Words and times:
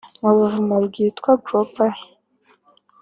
mu 0.21 0.31
buvumo 0.37 0.75
bwahitwa 0.85 1.29
Gobra 1.45 1.91